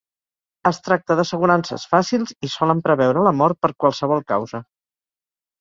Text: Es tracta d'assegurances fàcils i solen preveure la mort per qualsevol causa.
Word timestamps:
Es 0.69 0.79
tracta 0.87 1.17
d'assegurances 1.19 1.85
fàcils 1.93 2.33
i 2.47 2.51
solen 2.55 2.83
preveure 2.89 3.27
la 3.29 3.37
mort 3.43 3.63
per 3.67 3.73
qualsevol 3.87 4.29
causa. 4.35 4.67